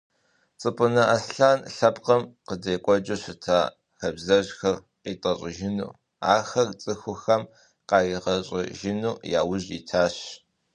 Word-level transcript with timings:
Цӏыпӏынэ 0.59 1.03
Аслъэн 1.15 1.59
лъэпкъым 1.75 2.21
къыдекӏуэкӏыу 2.47 3.21
щыта 3.21 3.59
хабзэжьхэр 3.99 4.75
къитӏэщӏыжыну, 5.01 5.91
ахэр 6.35 6.69
цӏыхухэм 6.81 7.43
къаригъэщӏэжыну 7.89 9.19
яужь 9.39 9.67
итащ. 9.77 10.15